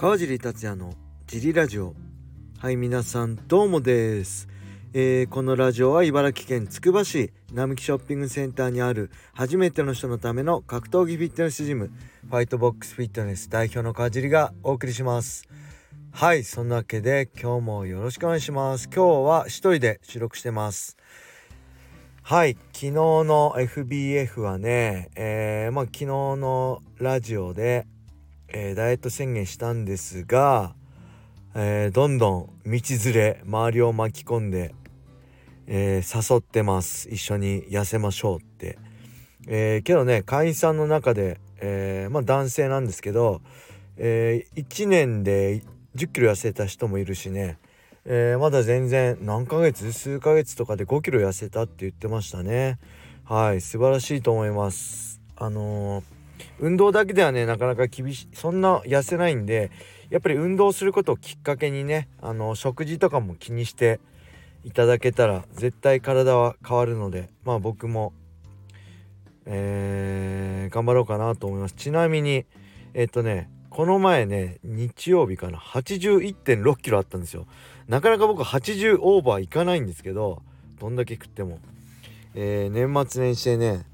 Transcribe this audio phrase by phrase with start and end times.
[0.00, 0.94] 川尻達也の
[1.26, 1.94] ジリラジオ。
[2.58, 4.48] はい皆さんどうもです、
[4.94, 11.90] えー、このラジオは茨城県つくば市並木ショッピングセンターにある初めての人のための格闘技フィットネスジム
[12.26, 15.46] ファイトボックスフィットネス代表の川尻がお送りします。
[16.12, 18.88] はいそんなわけで今日もよろしくお願いします。
[18.88, 20.96] 今日は一人で収録してます。
[22.22, 27.86] はい昨日の FBF はね、えー、まあ昨日のラジオで
[28.52, 30.74] えー、ダイエット宣言したんですが、
[31.54, 34.74] えー、どんどん道連れ周りを巻き込んで、
[35.66, 37.08] えー、誘ってます。
[37.08, 38.78] 一緒に痩せましょうって、
[39.46, 43.40] えけどね会員さんの中で、えまあ男性なんですけど、
[43.96, 45.64] え1年で1
[45.96, 47.58] 0キロ痩せた人もいるしね、
[48.04, 52.78] えまだ全然何ヶ月数ヶ月とかで5キロ痩せたって言ってましたね。
[53.24, 55.20] はい素晴らしいと思います。
[55.36, 56.19] あのー
[56.58, 59.70] 運動だけではねなかなか厳しいそんな痩せないんで
[60.10, 64.00] やっぱり運動することをきっかけにねあの食事とかも気にして
[64.64, 68.12] いただけたら絶対体は変わるのでまあ僕も
[69.46, 71.74] えー、頑張ろうかなと思います。
[71.74, 72.44] ちなみに
[72.94, 77.46] えっ、とねこの前ね日曜日かな81.6キロあったんですよ。
[77.88, 80.42] なかなか僕80オーバーいかないんですけど
[80.78, 81.58] どんだけ食っても、
[82.34, 83.86] えー、年末年始でね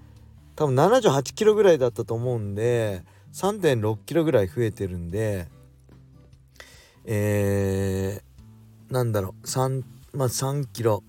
[0.56, 5.48] 多分78キロぐらいだったと思うんで3.6キロぐらい増えてるんで
[7.04, 11.04] えー、なんだろう3まあ3キロ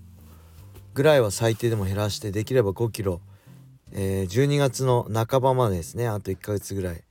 [0.93, 3.21] ぐらいは最低でも減らしてできれば5キロ、
[3.91, 7.03] えー、12月の半ばまでですねあと1ヶ月ぐらい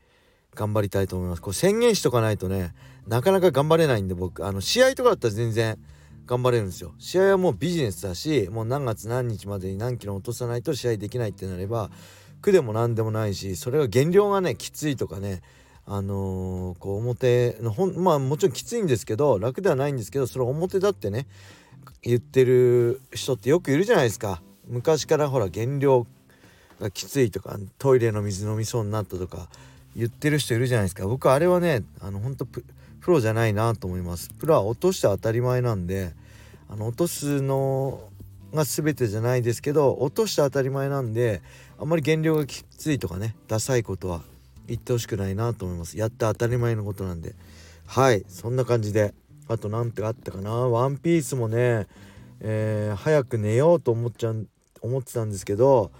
[0.54, 1.42] 頑張りたいと思います。
[1.42, 2.74] こう宣言しとかないとね
[3.06, 5.78] なかなか頑張れないんで僕あの試合とかだったら全然
[6.26, 6.94] 頑張れるんですよ。
[6.98, 11.90] 試合はもうビジネスだしもう何月何日までに何キロ落とさないと試合できないってなれば
[12.46, 15.42] 苦でも何でもないしそれが減量がねきついとかね
[15.84, 21.26] あのー、こう表のほんまあもちろんきついんですけど楽ではないんですけどそれ表だってね
[22.02, 24.40] 言ってる人ってよくいるじゃないですか。
[24.68, 26.06] 昔からほら減量
[26.80, 29.48] がきついとかトイレの水飲みそうになったとか
[29.96, 31.06] 言ってる人いるじゃないですか。
[31.06, 32.64] 僕あれはねあの本当プ
[33.06, 34.30] ロじゃないなと思います。
[34.30, 36.12] プロは落として当たり前なんで
[36.68, 38.08] あの落とすの
[38.52, 41.42] が全てじゃないですけど落として当たり前なんで
[41.78, 44.22] あんまり減量がきついとかねダサいことは
[44.66, 45.98] 言ってほしくないなと思います。
[45.98, 47.34] やって当たり前のことなんで。
[47.86, 49.14] はいそんな感じで
[49.46, 50.50] あと何てあったかな。
[50.50, 51.86] ワンピースもね、
[52.40, 54.48] えー、早く寝ようと思っちゃう
[54.80, 55.92] 思ってたんですけど、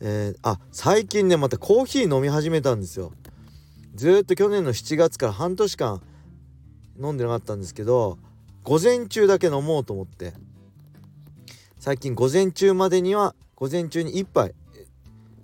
[0.00, 3.12] えー、あ最近ねまたコーヒー飲み始めたんですよ。
[3.94, 6.02] ずっと去年の7月から半年間
[7.00, 8.18] 飲んでなかったんですけど
[8.64, 10.32] 午前中だけ飲もうと思って。
[11.78, 14.54] 最近午前中までには午前中に1杯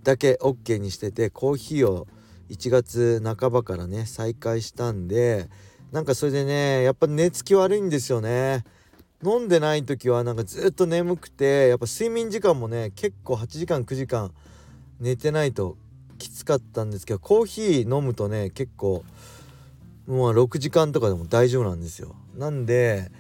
[0.02, 2.06] だけ OK にしててコーヒーを
[2.48, 5.48] 1月半ばからね再開したんで
[5.92, 8.64] なんかそれでねやっぱ寝つき悪いんですよね。
[9.22, 14.32] 飲んでない時はなんかずっと眠くてやっぱ睡眠時間もね結構8時間9時間
[14.98, 15.76] 寝てないと
[16.18, 19.04] きつかったんですけどコーヒー飲むとね結構
[20.06, 22.16] もう6時間とかでも大丈夫なんですよ。
[22.34, 23.10] なんで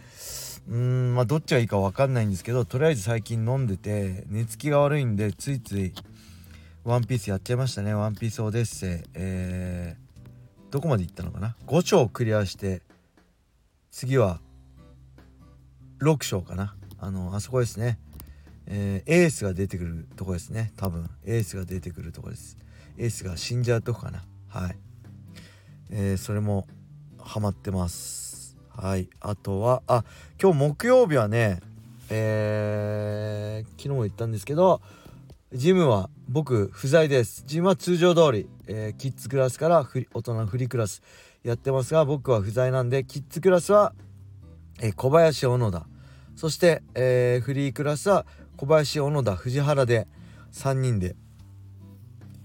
[0.68, 5.92] うーんまあどっちがいいか分かんないんですけどとりあえず最近飲んでて寝つきが悪いんでついつい
[6.90, 7.94] ワンピースやっちゃいましたね。
[7.94, 9.10] ワンピースオデッセイ。
[9.14, 12.82] えー、どこまで行ったのかな ?5 章クリアして、
[13.92, 14.40] 次は
[16.00, 16.74] 6章かな。
[16.98, 18.00] あの、あそこですね。
[18.66, 20.72] えー、エースが出てくるとこですね。
[20.76, 22.58] 多分、エースが出てくるとこです。
[22.98, 24.24] エースが死んじゃうとこかな。
[24.48, 24.76] はい。
[25.90, 26.66] えー、それも
[27.20, 28.56] ハマってます。
[28.68, 29.08] はい。
[29.20, 30.04] あとは、あ、
[30.42, 31.60] 今日木曜日はね、
[32.08, 34.82] えー、昨日も言ったんですけど、
[35.52, 37.42] ジムは僕不在です。
[37.44, 41.02] ジムは通常通り、えー、キッズクラスから大人フリークラス
[41.42, 43.92] やってますが僕は不在なんでキッズクラスは、
[44.80, 45.86] えー、小林小野田。
[46.36, 50.06] そして、えー、フリークラスは小林小野田藤原で
[50.52, 51.16] 3人で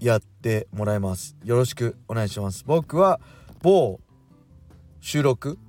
[0.00, 1.36] やってもらいます。
[1.44, 2.64] よろしくお願いします。
[2.66, 3.20] 僕は
[3.62, 4.00] 某
[5.00, 5.60] 収録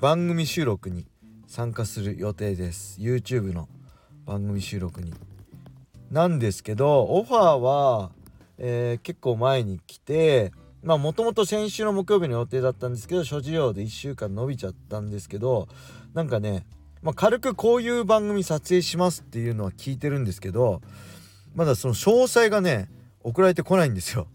[0.00, 1.06] 番組収録に
[1.46, 3.00] 参加する予定です。
[3.00, 3.68] YouTube の
[4.26, 5.29] 番組収録に。
[6.10, 8.10] なんですけどオファーは、
[8.58, 10.52] えー、結構前に来て
[10.82, 15.68] まあもともと先週の木曜日の予定だったんですけど諸事情で1週間伸びちゃったんですけど
[16.14, 16.66] なんかね、
[17.02, 20.80] まあ、軽くこういう番組撮影しますっていうのは聞いてるんですけど
[21.54, 22.88] まだその詳細がね
[23.22, 24.26] 送られてこないんですよ。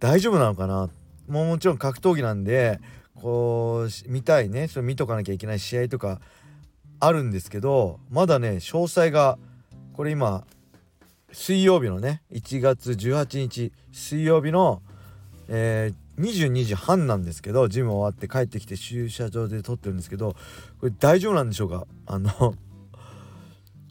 [0.00, 0.88] 大丈夫なのかな？
[1.28, 2.80] もうもちろん格闘技なんで
[3.14, 6.20] こう見たいねそれ見とかなきゃいけない試合とか
[6.98, 9.38] あるんですけどまだね詳細が
[9.92, 10.44] これ今
[11.32, 14.82] 水曜日のね1月18日水曜日の、
[15.48, 20.36] えー、22時半なんですけどジム終わって帰ってきて駐車場で撮ってるんですけど
[20.78, 21.86] これ大丈夫なんでしょうか？
[22.06, 22.54] あの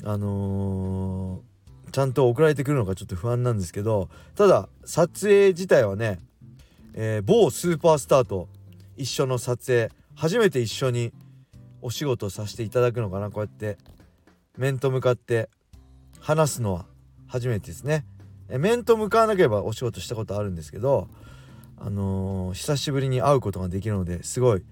[0.03, 6.19] あのー、ちゃんと送られてくるのかちょっと不安なんですけどただ撮影自体はね、
[6.93, 8.49] えー、某スーパースターと
[8.97, 11.11] 一緒の撮影初めて一緒に
[11.81, 13.77] お仕事させていただくのかなこうやって
[14.57, 15.49] 面と向かって
[16.19, 16.85] 話すのは。
[17.31, 18.05] 初めてですね。
[18.49, 21.07] 面と向かわなければお仕事したことあるんですけど
[21.77, 24.63] あのー、久しぶりに会うことができるのですごい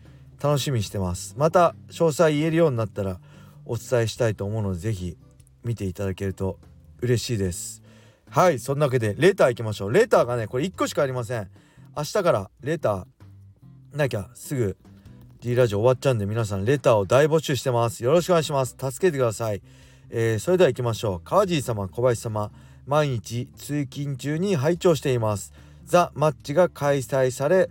[0.43, 1.35] 楽しみにしてます。
[1.37, 3.19] また詳細言えるようになったら
[3.65, 5.17] お伝えしたいと思うので是非
[5.63, 6.59] 見ていただけると
[7.01, 7.81] 嬉しいです。
[8.29, 9.93] はいそんなわけでレター行きましょう。
[9.93, 11.49] レターがねこれ1個しかありません。
[11.95, 14.77] 明日からレターなきゃすぐ
[15.41, 18.03] D ラジオ終わっちゃうんで皆さんレターを大募集してます。
[18.03, 18.75] よろしくお願いします。
[18.77, 19.61] 助けてください。
[20.09, 21.21] えー、それでは行きましょう。
[21.21, 22.51] 川尻様小林様。
[22.89, 25.53] 毎日通勤中に拝聴しています。
[25.85, 27.69] ザ・マッチが開催され、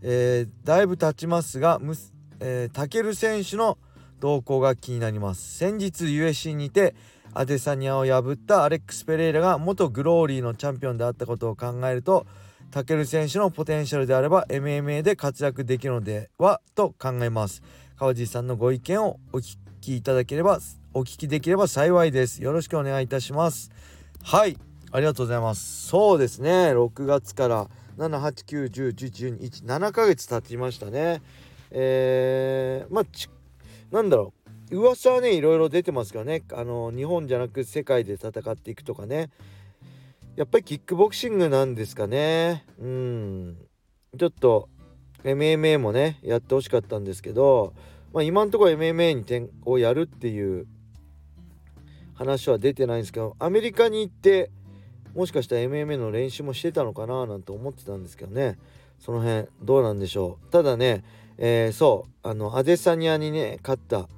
[0.00, 1.96] えー、だいぶ経ちますがむ、
[2.38, 3.78] えー、タケル選手の
[4.20, 5.58] 動向が気になります。
[5.58, 6.94] 先日 USC にて
[7.34, 12.26] アデサニアを破ったアレックス・ペレイラが元グローリーのチャンピオンであったことを考えると
[12.70, 17.60] タケル選手のポテンシャルであれば MMA で活躍できるのではと考えます。
[17.98, 20.60] 川地さんのご意見をお聞きいただければ
[20.92, 22.42] お聞きできれば幸いです。
[22.42, 23.70] よろしくお願いいたします。
[24.22, 24.56] はい。
[24.92, 25.86] ありがとうございます。
[25.86, 26.72] そうですね。
[26.72, 27.68] 6月から
[27.98, 31.22] 789101117ヶ月経ちましたね。
[31.70, 33.04] えー、まあ
[33.90, 34.34] なんだろ
[34.70, 34.76] う。
[34.76, 36.42] 噂はねいろいろ出てますからね。
[36.52, 39.30] あの日本じゃなく世界で戦っていくとかね。
[40.36, 42.64] やっぱりキックボクシングなんですかね。
[42.80, 43.56] うん。
[44.18, 44.68] ちょっと
[45.24, 47.74] MMA もねやってほしかったんですけど、
[48.12, 50.66] まあ、今のところ MMA に転をやるっていう
[52.14, 54.50] 話は出てないんですけどアメリカに行って
[55.14, 58.58] もしかしたら MMA の練習もしてたのかななんて思ってたんですけどね。
[58.98, 60.52] その辺どうなんでしょう。
[60.52, 61.02] ただね、
[61.38, 64.08] えー、そうあのアデサニアにね勝った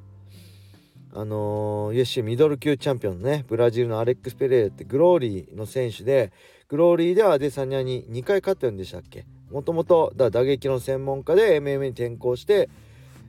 [1.15, 6.33] あのー、UFC ミドル級チャンピオンのねブラジルのアレックス・ペレーってグローリーの選手で
[6.69, 9.25] グローリーではアデサニアに2回勝ってるんでしたっけ？
[9.50, 12.71] もともと打撃の専門家で MMA に転向して、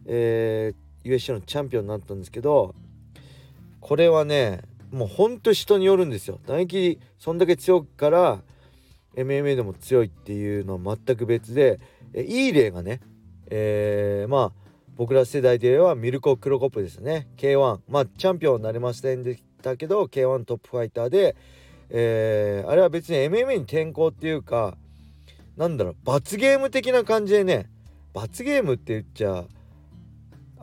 [0.06, 2.76] えー、UFC のチャンピオンになったんですけど
[3.80, 4.62] これはね
[4.92, 6.40] もうほんと人によるんですよ。
[6.46, 8.42] 打撃そんだけ強くから
[9.16, 11.80] MMA でも強いっていうのは全く別で
[12.16, 13.02] いい例がね、
[13.48, 14.64] えー、まあ
[14.96, 17.28] 僕ら世代ではミルコ・クロコップですね。
[17.38, 21.36] K1 まあチャンピオンになりませんでしたけど K1 トップファイターで、
[21.90, 24.78] えー、あれは別に MMA に転向っていうか
[25.58, 27.70] なんだろう罰ゲーム的な感じでね
[28.14, 29.46] 罰ゲームって言っちゃ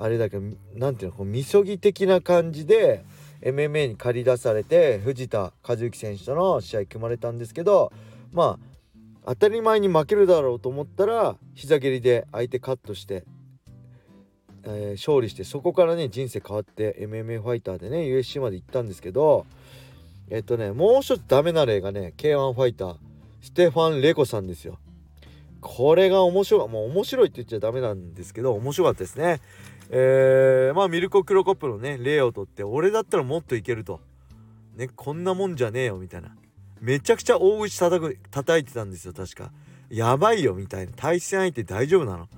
[0.03, 3.05] あれだけど何ていうのこうみそぎ的な感じで
[3.43, 7.93] MMA に借り出されて藤田和幸選手との試合組まれたんですけど
[8.33, 8.59] ま
[9.25, 13.25] あ当たり前に負けるだろうと思ったら膝蹴りで相手カットして、
[14.65, 19.45] えー、勝利してそこからね人生変わって MMA ファイターでね USC まで行ったんですけど
[20.31, 22.97] えっとねもう一つダメな例がね K1 ファイター
[23.43, 24.79] ステファン・レコさんですよ。
[25.61, 29.41] これが面白いもう面白いって言っちゃダメなんですけど面白かったですね。
[29.93, 34.01] えー、まあミルコ・クロコップのね例をとって俺だったらもっといけると。
[34.77, 36.35] ねこんなもんじゃねえよみたいな。
[36.81, 39.51] めちゃくちゃ大口叩く叩いてたんですよ確か。
[39.91, 40.93] やばいよみたいな。
[40.95, 42.29] 対戦相手大丈夫なの。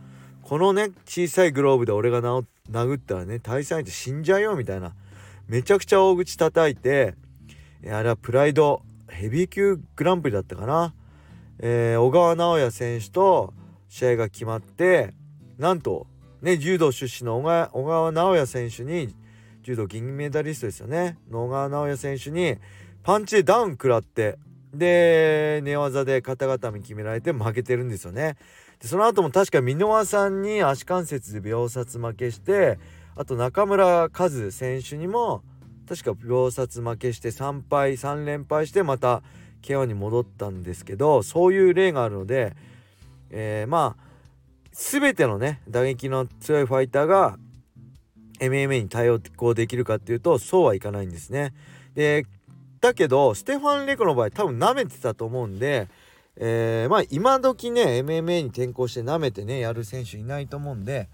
[0.42, 4.94] このね小さいグローブで俺が殴ったらね対戦相手死んじゃうよみたいな。
[5.46, 7.14] めちゃくちゃ大口叩いて
[7.84, 10.94] あれはプライドヘビー級グランプリだったかな、
[11.58, 13.52] えー、小川直也選手と
[13.88, 15.12] 試合が決まって
[15.58, 16.06] なんと
[16.42, 19.14] ね、柔道出身の小川直也選手に
[19.62, 22.56] 柔道銀メダリストですよね小川直也選手に
[23.04, 24.38] パンチでダウン食らって
[24.74, 28.36] で寝技で肩固め決められて負けてるんですよね。
[28.80, 32.78] でその後も確か箕輪さんに足関節で秒殺負けして
[33.14, 35.42] あと中村和選手にも
[35.88, 39.22] 確か秒殺負けして3敗3連敗してまた
[39.62, 42.56] KO に戻ったんですけどそういう例があるので、
[43.30, 44.11] えー、まあ
[44.72, 47.38] 全てのね打撃の強いファイターが
[48.40, 49.20] MMA に対応
[49.54, 51.52] できるかっていうとそうはいかないんですね。
[51.94, 52.26] で
[52.80, 55.88] だけどステファン・レコの場合多分舐めてたと思うんで、
[56.36, 61.08] えー、まあ今時ね MMA に転向して舐めてねやる選手いないと思うんで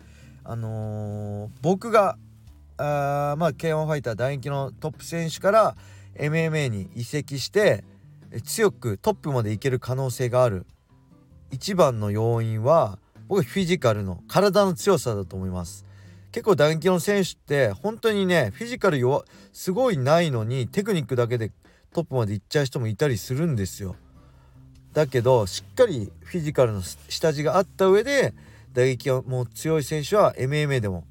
[0.44, 2.16] あのー、僕が
[2.78, 5.76] あまあ K1 ファイター打撃のトップ選手から
[6.14, 7.84] MMA に移籍して
[8.44, 10.64] 強くトップまでいける可能性がある
[11.50, 15.86] 一番の要因は僕フィジカルの体の強さだと思います。
[16.32, 21.52] 結構打撃の選手って本当にねフィジカル弱すごいないのにテクニックだけで
[21.92, 23.96] トップまで行っちゃう人もいたりするんですよ。
[24.92, 28.34] だけどしっかりフィジカルの下地があった上で
[28.72, 31.04] 打撃がもう強い選手は MMA でも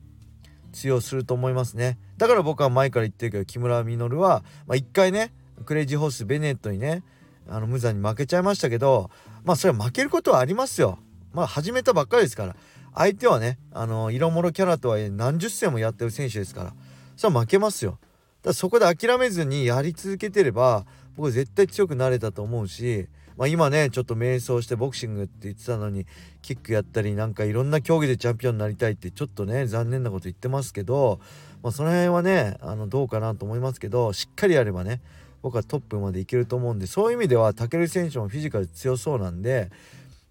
[0.71, 1.97] 通用すると思いますね。
[2.17, 5.33] だから僕は前から言ってるけど木村稔は、まあ、1回ね
[5.65, 7.03] クレイジーホースベネットにね
[7.49, 9.09] あの無残に負けちゃいましたけど
[9.43, 10.99] まあそれは負けることはありますよ。
[11.37, 12.55] まあ始めたばっかりですから
[12.95, 16.73] 相手はねあの色物キャラとはいえ何十戦もやってる選手ですから
[17.15, 17.99] それは負けますよ。
[18.41, 26.07] だそこで諦めずにやり続けてれば僕絶対強くなれたと思うしまあ、今ねちょっと迷走してボクシングって言ってたのに
[26.41, 31.19] キックやったりなんかいろんな競技でチャンピオンになりたいってちょっとね残念なこと言ってますけど、
[31.61, 35.01] まあ、その辺はねあのどうかなと思いますけどしっかりやればね
[35.43, 39.69] 僕はトップまでいけると思うんでそういう意味では武尊選手もフィジカル強そうなんで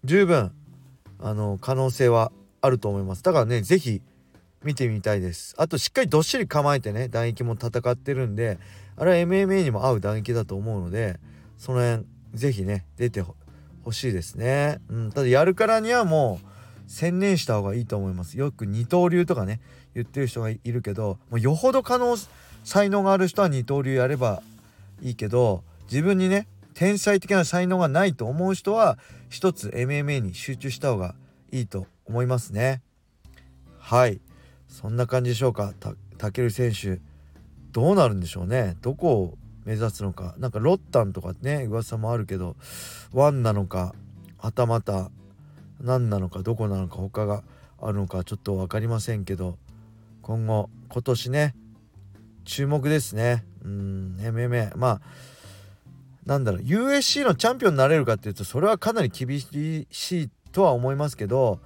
[0.03, 0.51] 十分
[1.19, 2.31] あの可能性は
[2.61, 3.23] あると思います。
[3.23, 4.01] だからね是非
[4.63, 5.55] 見てみたいです。
[5.57, 8.59] あとしっかりどっしり構えてね打撃も戦ってるんで
[8.95, 11.19] あれは MMA にも合う打撃だと思うので
[11.57, 13.35] その辺是非ね出てほ
[13.91, 18.37] しいですね、うん、ただやるからにはもう専念した方がいいと思います。
[18.37, 19.59] よく二刀流とかね
[19.93, 22.15] 言ってる人がいるけどもうよほど可能
[22.63, 24.41] 才能がある人は二刀流やれば
[25.01, 31.15] いいけど自分にね天才的な才能がないと思う人は一つ MMA に集中した方が
[31.51, 32.83] いいと思いますね。
[33.79, 34.21] はい。
[34.67, 35.73] そんな感じでしょうか。
[36.19, 37.01] たける選手。
[37.71, 38.77] どうなるんでしょうね。
[38.83, 40.35] どこを目指すのか。
[40.37, 42.55] なんかロッタンとかね噂もあるけど
[43.11, 43.95] ワンなのか
[44.37, 45.09] はたまた
[45.81, 47.41] 何なのかどこなのか他が
[47.81, 49.57] あるのかちょっと分かりませんけど
[50.21, 51.55] 今後今年ね
[52.45, 53.45] 注目ですね。
[53.63, 55.36] うん MMA まあ
[56.27, 59.85] なんだろう USC のチャンピオンになれるかっていうとそれはかなり厳し
[60.21, 61.61] いとは思いますけど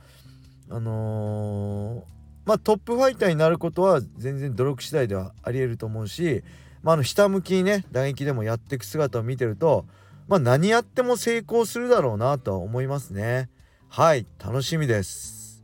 [0.70, 2.02] あのー、
[2.46, 6.44] まあトップファイターになることは全然努力次第ではありえると思うし、
[6.84, 9.88] まあ、あの下向きにね打撃でもやっていく姿を見てると、
[10.28, 13.50] まあ、何やっても成功するだろうなとは思いますね。
[13.90, 15.64] はい楽しみです。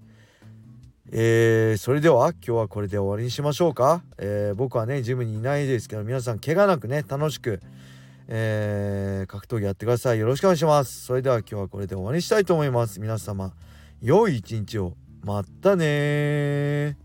[1.12, 7.62] えー、それでは今日はこれで終わりにしましょうか、えー、僕はねジムにいないですけど皆さん怪我なくね楽しく
[8.28, 10.20] えー、格闘技やってください。
[10.20, 11.06] よろしくお願いします。
[11.06, 13.00] それでは今日はこれで終わりにしたいと思います。
[13.00, 13.54] 皆様、
[14.02, 14.94] 良い一日を。
[15.24, 16.98] またね